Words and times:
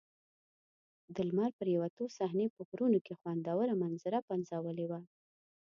د 1.15 1.17
لمر 1.29 1.51
پرېوتو 1.59 2.03
صحنې 2.17 2.47
په 2.55 2.61
غرونو 2.69 2.99
کې 3.05 3.17
خوندوره 3.19 3.73
منظره 3.83 4.19
پنځولې 4.29 4.85
وه. 4.91 4.99